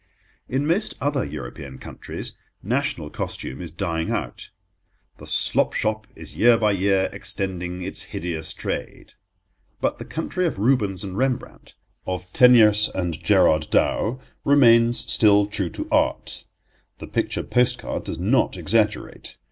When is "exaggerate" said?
18.57-19.37